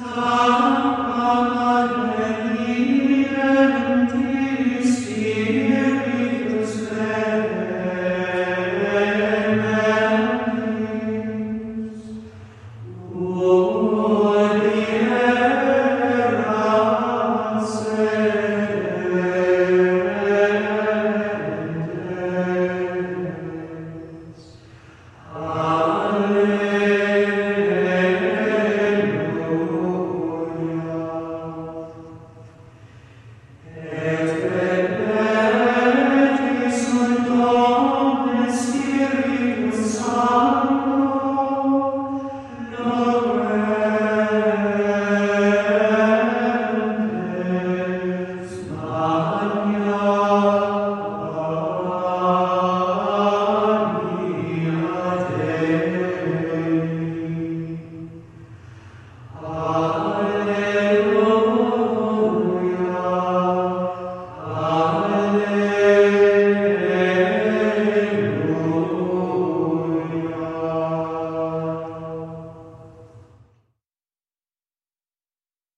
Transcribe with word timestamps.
Amen. 0.00 0.71